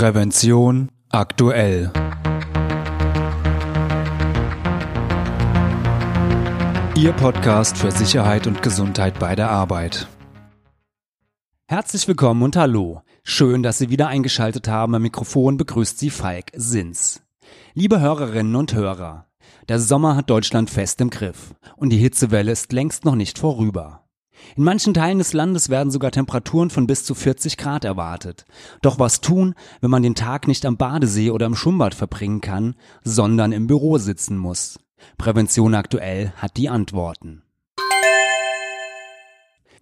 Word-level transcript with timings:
Prävention 0.00 0.88
aktuell. 1.10 1.92
Ihr 6.96 7.12
Podcast 7.12 7.76
für 7.76 7.90
Sicherheit 7.90 8.46
und 8.46 8.62
Gesundheit 8.62 9.18
bei 9.18 9.36
der 9.36 9.50
Arbeit. 9.50 10.08
Herzlich 11.66 12.08
willkommen 12.08 12.42
und 12.42 12.56
hallo. 12.56 13.02
Schön, 13.24 13.62
dass 13.62 13.76
Sie 13.76 13.90
wieder 13.90 14.08
eingeschaltet 14.08 14.68
haben. 14.68 14.94
Am 14.94 15.02
Mikrofon 15.02 15.58
begrüßt 15.58 15.98
Sie 15.98 16.08
Falk 16.08 16.46
Sins. 16.54 17.20
Liebe 17.74 18.00
Hörerinnen 18.00 18.56
und 18.56 18.72
Hörer, 18.72 19.26
der 19.68 19.78
Sommer 19.78 20.16
hat 20.16 20.30
Deutschland 20.30 20.70
fest 20.70 21.02
im 21.02 21.10
Griff 21.10 21.52
und 21.76 21.90
die 21.90 21.98
Hitzewelle 21.98 22.52
ist 22.52 22.72
längst 22.72 23.04
noch 23.04 23.16
nicht 23.16 23.38
vorüber. 23.38 24.06
In 24.56 24.64
manchen 24.64 24.94
Teilen 24.94 25.18
des 25.18 25.32
Landes 25.32 25.68
werden 25.68 25.90
sogar 25.90 26.10
Temperaturen 26.10 26.70
von 26.70 26.86
bis 26.86 27.04
zu 27.04 27.14
40 27.14 27.56
Grad 27.56 27.84
erwartet. 27.84 28.44
Doch 28.82 28.98
was 28.98 29.20
tun, 29.20 29.54
wenn 29.80 29.90
man 29.90 30.02
den 30.02 30.14
Tag 30.14 30.48
nicht 30.48 30.66
am 30.66 30.76
Badesee 30.76 31.30
oder 31.30 31.46
im 31.46 31.56
Schwimmbad 31.56 31.94
verbringen 31.94 32.40
kann, 32.40 32.74
sondern 33.04 33.52
im 33.52 33.66
Büro 33.66 33.98
sitzen 33.98 34.36
muss? 34.36 34.78
Prävention 35.18 35.74
aktuell 35.74 36.32
hat 36.36 36.56
die 36.56 36.68
Antworten. 36.68 37.42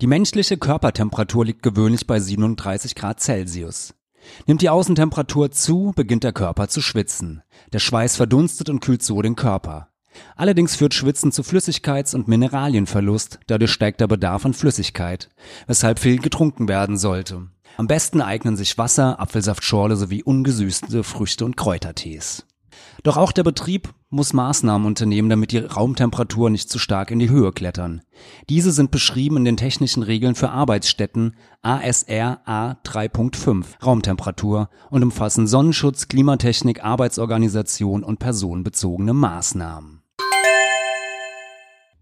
Die 0.00 0.06
menschliche 0.06 0.58
Körpertemperatur 0.58 1.44
liegt 1.44 1.62
gewöhnlich 1.62 2.06
bei 2.06 2.20
37 2.20 2.94
Grad 2.94 3.20
Celsius. 3.20 3.94
Nimmt 4.46 4.62
die 4.62 4.68
Außentemperatur 4.68 5.50
zu, 5.50 5.92
beginnt 5.96 6.22
der 6.22 6.32
Körper 6.32 6.68
zu 6.68 6.80
schwitzen. 6.80 7.42
Der 7.72 7.78
Schweiß 7.80 8.16
verdunstet 8.16 8.70
und 8.70 8.80
kühlt 8.80 9.02
so 9.02 9.22
den 9.22 9.34
Körper. 9.34 9.87
Allerdings 10.36 10.76
führt 10.76 10.94
Schwitzen 10.94 11.32
zu 11.32 11.42
Flüssigkeits- 11.42 12.14
und 12.14 12.28
Mineralienverlust, 12.28 13.40
dadurch 13.46 13.72
steigt 13.72 14.00
der 14.00 14.06
Bedarf 14.06 14.44
an 14.44 14.54
Flüssigkeit, 14.54 15.28
weshalb 15.66 15.98
viel 15.98 16.18
getrunken 16.18 16.68
werden 16.68 16.96
sollte. 16.96 17.48
Am 17.76 17.86
besten 17.86 18.20
eignen 18.20 18.56
sich 18.56 18.78
Wasser, 18.78 19.20
Apfelsaftschorle 19.20 19.96
sowie 19.96 20.22
ungesüßte 20.22 21.04
Früchte 21.04 21.44
und 21.44 21.56
Kräutertees. 21.56 22.44
Doch 23.02 23.16
auch 23.16 23.32
der 23.32 23.44
Betrieb 23.44 23.94
muss 24.10 24.32
Maßnahmen 24.32 24.86
unternehmen, 24.86 25.28
damit 25.28 25.52
die 25.52 25.58
Raumtemperatur 25.58 26.50
nicht 26.50 26.70
zu 26.70 26.78
stark 26.78 27.10
in 27.10 27.18
die 27.18 27.28
Höhe 27.28 27.52
klettern. 27.52 28.02
Diese 28.48 28.72
sind 28.72 28.90
beschrieben 28.90 29.36
in 29.36 29.44
den 29.44 29.56
technischen 29.56 30.02
Regeln 30.02 30.34
für 30.34 30.50
Arbeitsstätten 30.50 31.36
ASR 31.62 32.40
A 32.44 32.72
3.5 32.84 33.84
Raumtemperatur 33.84 34.70
und 34.90 35.02
umfassen 35.02 35.46
Sonnenschutz, 35.46 36.08
Klimatechnik, 36.08 36.82
Arbeitsorganisation 36.82 38.02
und 38.02 38.18
personenbezogene 38.18 39.12
Maßnahmen. 39.12 39.97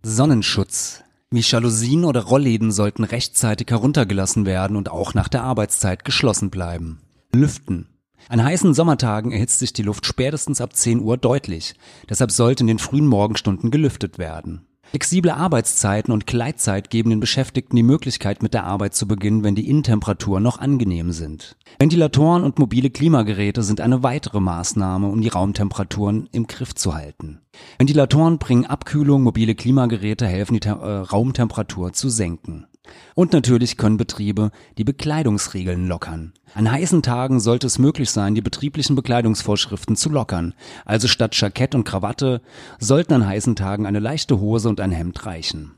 Sonnenschutz. 0.08 1.02
Wie 1.30 1.40
Jalousien 1.40 2.04
oder 2.04 2.22
Rollläden 2.22 2.70
sollten 2.70 3.02
rechtzeitig 3.02 3.66
heruntergelassen 3.70 4.46
werden 4.46 4.76
und 4.76 4.88
auch 4.88 5.14
nach 5.14 5.26
der 5.26 5.42
Arbeitszeit 5.42 6.04
geschlossen 6.04 6.48
bleiben. 6.48 7.00
Lüften. 7.34 7.88
An 8.28 8.44
heißen 8.44 8.72
Sommertagen 8.72 9.32
erhitzt 9.32 9.58
sich 9.58 9.72
die 9.72 9.82
Luft 9.82 10.06
spätestens 10.06 10.60
ab 10.60 10.76
10 10.76 11.00
Uhr 11.00 11.16
deutlich. 11.16 11.74
Deshalb 12.08 12.30
sollte 12.30 12.62
in 12.62 12.68
den 12.68 12.78
frühen 12.78 13.08
Morgenstunden 13.08 13.72
gelüftet 13.72 14.16
werden. 14.16 14.64
Flexible 14.90 15.32
Arbeitszeiten 15.32 16.12
und 16.12 16.26
Gleitzeit 16.26 16.90
geben 16.90 17.10
den 17.10 17.20
Beschäftigten 17.20 17.76
die 17.76 17.82
Möglichkeit, 17.82 18.42
mit 18.42 18.54
der 18.54 18.64
Arbeit 18.64 18.94
zu 18.94 19.06
beginnen, 19.06 19.44
wenn 19.44 19.54
die 19.54 19.68
Innentemperaturen 19.68 20.42
noch 20.42 20.58
angenehm 20.58 21.12
sind. 21.12 21.56
Ventilatoren 21.78 22.44
und 22.44 22.58
mobile 22.58 22.90
Klimageräte 22.90 23.62
sind 23.62 23.80
eine 23.80 24.02
weitere 24.02 24.40
Maßnahme, 24.40 25.08
um 25.08 25.20
die 25.20 25.28
Raumtemperaturen 25.28 26.28
im 26.32 26.46
Griff 26.46 26.74
zu 26.74 26.94
halten. 26.94 27.40
Ventilatoren 27.78 28.38
bringen 28.38 28.66
Abkühlung, 28.66 29.22
mobile 29.22 29.54
Klimageräte 29.54 30.26
helfen, 30.26 30.58
die 30.60 30.68
äh, 30.68 30.72
Raumtemperatur 30.72 31.92
zu 31.92 32.08
senken. 32.08 32.66
Und 33.14 33.32
natürlich 33.32 33.76
können 33.76 33.96
Betriebe 33.96 34.50
die 34.78 34.84
Bekleidungsregeln 34.84 35.86
lockern. 35.86 36.32
An 36.54 36.70
heißen 36.70 37.02
Tagen 37.02 37.40
sollte 37.40 37.66
es 37.66 37.78
möglich 37.78 38.10
sein, 38.10 38.34
die 38.34 38.40
betrieblichen 38.40 38.96
Bekleidungsvorschriften 38.96 39.96
zu 39.96 40.08
lockern. 40.10 40.54
Also 40.84 41.08
statt 41.08 41.38
Jackett 41.38 41.74
und 41.74 41.84
Krawatte 41.84 42.42
sollten 42.78 43.14
an 43.14 43.26
heißen 43.26 43.56
Tagen 43.56 43.86
eine 43.86 44.00
leichte 44.00 44.40
Hose 44.40 44.68
und 44.68 44.80
ein 44.80 44.92
Hemd 44.92 45.26
reichen. 45.26 45.72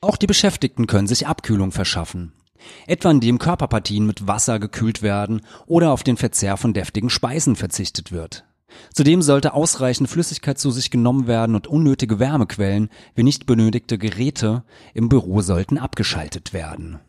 Auch 0.00 0.16
die 0.16 0.26
Beschäftigten 0.26 0.86
können 0.86 1.06
sich 1.06 1.26
Abkühlung 1.26 1.72
verschaffen. 1.72 2.32
Etwa 2.86 3.10
indem 3.10 3.38
Körperpartien 3.38 4.06
mit 4.06 4.26
Wasser 4.26 4.58
gekühlt 4.58 5.02
werden 5.02 5.42
oder 5.66 5.92
auf 5.92 6.02
den 6.02 6.16
Verzehr 6.16 6.56
von 6.56 6.72
deftigen 6.72 7.10
Speisen 7.10 7.56
verzichtet 7.56 8.12
wird. 8.12 8.44
Zudem 8.92 9.22
sollte 9.22 9.54
ausreichend 9.54 10.08
Flüssigkeit 10.08 10.58
zu 10.58 10.70
sich 10.70 10.90
genommen 10.90 11.26
werden 11.26 11.54
und 11.54 11.66
unnötige 11.66 12.18
Wärmequellen 12.18 12.90
wie 13.14 13.22
nicht 13.22 13.46
benötigte 13.46 13.98
Geräte 13.98 14.64
im 14.94 15.08
Büro 15.08 15.40
sollten 15.40 15.78
abgeschaltet 15.78 16.52
werden. 16.52 17.00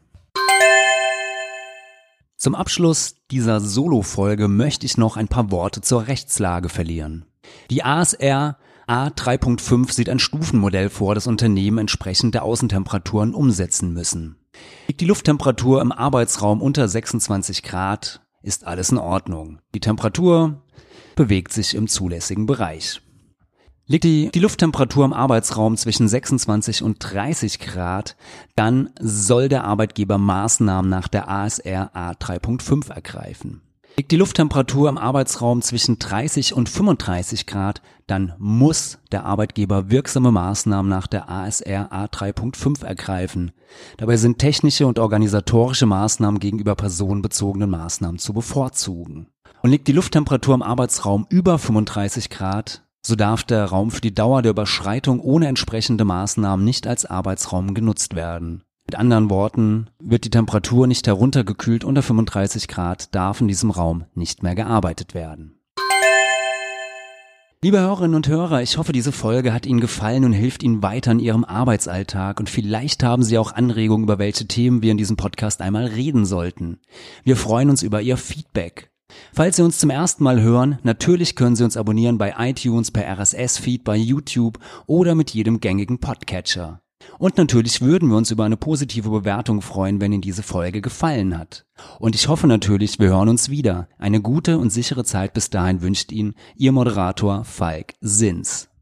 Zum 2.38 2.54
Abschluss 2.54 3.16
dieser 3.32 3.60
Solo-Folge 3.62 4.48
möchte 4.48 4.86
ich 4.86 4.98
noch 4.98 5.18
ein 5.18 5.28
paar 5.28 5.52
Worte 5.52 5.82
zur 5.82 6.08
Rechtslage 6.08 6.70
verlieren. 6.70 7.26
Die 7.70 7.84
ASR 7.84 8.58
A3.5 8.88 9.92
sieht 9.92 10.10
ein 10.10 10.20
Stufenmodell 10.20 10.90
vor, 10.90 11.16
das 11.16 11.28
Unternehmen 11.28 11.80
entsprechend 11.80 12.36
der 12.36 12.44
Außentemperaturen 12.44 13.34
umsetzen 13.34 13.94
müssen. 13.94 14.36
Liegt 14.88 15.02
die 15.02 15.06
Lufttemperatur 15.06 15.82
im 15.82 15.92
Arbeitsraum 15.92 16.62
unter 16.62 16.88
26 16.88 17.64
Grad, 17.64 18.22
ist 18.46 18.66
alles 18.66 18.92
in 18.92 18.98
Ordnung. 18.98 19.60
Die 19.74 19.80
Temperatur 19.80 20.62
bewegt 21.16 21.52
sich 21.52 21.74
im 21.76 21.88
zulässigen 21.88 22.46
Bereich. 22.46 23.02
Liegt 23.88 24.04
die, 24.04 24.30
die 24.32 24.40
Lufttemperatur 24.40 25.06
im 25.06 25.14
Arbeitsraum 25.14 25.78
zwischen 25.78 26.08
26 26.08 26.82
und 26.82 26.98
30 27.00 27.60
Grad, 27.60 28.16
dann 28.56 28.90
soll 29.00 29.48
der 29.48 29.64
Arbeitgeber 29.64 30.18
Maßnahmen 30.18 30.90
nach 30.90 31.08
der 31.08 31.30
ASR 31.30 31.92
A3.5 31.96 32.92
ergreifen. 32.92 33.62
Liegt 33.98 34.12
die 34.12 34.18
Lufttemperatur 34.18 34.90
im 34.90 34.98
Arbeitsraum 34.98 35.62
zwischen 35.62 36.00
30 36.00 36.54
und 36.54 36.68
35 36.68 37.46
Grad, 37.46 37.82
dann 38.08 38.34
muss 38.38 39.00
der 39.14 39.24
Arbeitgeber 39.24 39.90
wirksame 39.90 40.34
Maßnahmen 40.34 40.90
nach 40.90 41.08
der 41.08 41.30
ASR 41.30 41.94
A3.5 41.94 42.84
ergreifen. 42.84 43.54
Dabei 43.96 44.18
sind 44.18 44.38
technische 44.38 44.86
und 44.86 45.00
organisatorische 45.00 45.86
Maßnahmen 45.86 46.42
gegenüber 46.42 46.76
personenbezogenen 46.76 47.70
Maßnahmen 47.70 48.20
zu 48.20 48.34
bevorzugen. 48.34 49.28
Und 49.62 49.70
liegt 49.70 49.88
die 49.88 49.94
Lufttemperatur 49.94 50.56
im 50.56 50.62
Arbeitsraum 50.62 51.26
über 51.30 51.58
35 51.58 52.30
Grad, 52.30 52.84
so 53.02 53.16
darf 53.16 53.46
der 53.46 53.64
Raum 53.64 53.92
für 53.92 54.02
die 54.02 54.14
Dauer 54.14 54.42
der 54.42 54.52
Überschreitung 54.52 55.22
ohne 55.22 55.48
entsprechende 55.48 56.04
Maßnahmen 56.04 56.66
nicht 56.66 56.86
als 56.86 57.06
Arbeitsraum 57.06 57.74
genutzt 57.74 58.14
werden. 58.14 58.65
Mit 58.88 59.00
anderen 59.00 59.32
Worten, 59.32 59.90
wird 60.00 60.26
die 60.26 60.30
Temperatur 60.30 60.86
nicht 60.86 61.08
heruntergekühlt 61.08 61.84
unter 61.84 62.04
35 62.04 62.68
Grad, 62.68 63.16
darf 63.16 63.42
in 63.42 63.48
diesem 63.48 63.72
Raum 63.72 64.06
nicht 64.14 64.44
mehr 64.44 64.54
gearbeitet 64.54 65.16
werden. 65.16 65.60
Liebe 67.64 67.80
Hörerinnen 67.80 68.14
und 68.14 68.28
Hörer, 68.28 68.62
ich 68.62 68.78
hoffe, 68.78 68.92
diese 68.92 69.12
Folge 69.12 69.54
hat 69.54 69.66
Ihnen 69.66 69.80
gefallen 69.80 70.24
und 70.24 70.34
hilft 70.34 70.62
Ihnen 70.62 70.84
weiter 70.84 71.14
in 71.14 71.20
Ihrem 71.20 71.44
Arbeitsalltag 71.44 72.40
und 72.40 72.48
vielleicht 72.48 73.02
haben 73.02 73.24
Sie 73.24 73.40
auch 73.40 73.54
Anregungen, 73.54 74.04
über 74.04 74.20
welche 74.20 74.48
Themen 74.48 74.84
wir 74.84 74.92
in 74.92 75.00
diesem 75.00 75.18
Podcast 75.18 75.62
einmal 75.62 75.88
reden 75.88 76.28
sollten. 76.28 76.80
Wir 77.24 77.38
freuen 77.38 77.72
uns 77.72 77.82
über 77.82 78.04
Ihr 78.04 78.18
Feedback. 78.18 78.92
Falls 79.34 79.56
Sie 79.56 79.64
uns 79.64 79.80
zum 79.80 79.90
ersten 79.90 80.24
Mal 80.24 80.42
hören, 80.42 80.78
natürlich 80.84 81.36
können 81.36 81.56
Sie 81.56 81.64
uns 81.64 81.76
abonnieren 81.76 82.20
bei 82.20 82.36
iTunes, 82.38 82.92
per 82.92 83.08
RSS-Feed, 83.08 83.84
bei 83.84 83.96
YouTube 83.96 84.60
oder 84.86 85.16
mit 85.16 85.32
jedem 85.32 85.60
gängigen 85.60 86.00
Podcatcher. 86.00 86.82
Und 87.18 87.38
natürlich 87.38 87.82
würden 87.82 88.10
wir 88.10 88.18
uns 88.18 88.32
über 88.32 88.46
eine 88.46 88.58
positive 88.58 89.10
Bewertung 89.10 89.62
freuen, 89.62 90.02
wenn 90.02 90.14
Ihnen 90.14 90.22
diese 90.22 90.44
Folge 90.44 90.82
gefallen 90.82 91.38
hat. 91.38 91.66
Und 92.00 92.16
ich 92.16 92.28
hoffe 92.28 92.48
natürlich, 92.48 93.00
wir 93.00 93.10
hören 93.10 93.30
uns 93.30 93.50
wieder. 93.50 93.88
Eine 93.98 94.22
gute 94.22 94.58
und 94.58 94.70
sichere 94.70 95.04
Zeit 95.04 95.34
bis 95.34 95.50
dahin 95.50 95.82
wünscht 95.82 96.12
Ihnen 96.12 96.36
Ihr 96.56 96.72
Moderator 96.72 97.44
Falk 97.44 97.94
Sins. 98.02 98.70